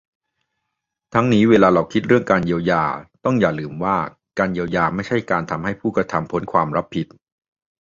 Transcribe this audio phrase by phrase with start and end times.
[1.13, 2.83] ทั้งนี้เวลาเราคิดเรื่องการเยียวยา
[3.25, 3.97] ต้องอย่าลืมว่า
[4.39, 7.07] การเยียวยาไม่ใช่การทำให้ผู้กระทำพ้นความรับผิด